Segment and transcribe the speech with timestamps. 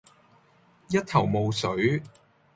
[0.87, 2.01] 一頭霧水